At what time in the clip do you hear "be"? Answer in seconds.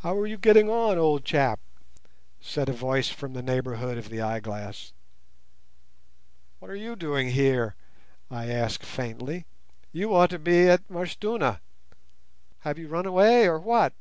10.38-10.70